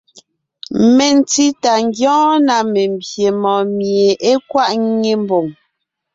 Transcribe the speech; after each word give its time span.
Mentí 0.95 1.45
tà 1.61 1.73
ńgyɔ́ɔn 1.85 2.35
na 2.47 2.55
membyè 2.73 3.29
mɔɔn 3.41 3.65
mie 3.77 4.07
é 4.29 4.33
kwaʼ 4.49 4.69
ńnyé 4.81 5.13
ḿboŋ. 5.25 5.45